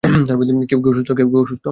[0.69, 0.79] কেউ
[0.83, 1.65] কি অসুস্থ?